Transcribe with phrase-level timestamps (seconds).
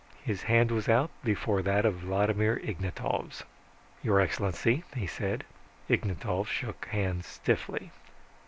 [0.23, 3.43] His hand was out before that of Vladimir Ignatov's.
[4.01, 5.43] "Your Excellency," he said.
[5.87, 7.91] Ignatov shook hands stiffly.